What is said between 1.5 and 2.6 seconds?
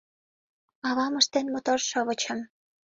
мотор шовычым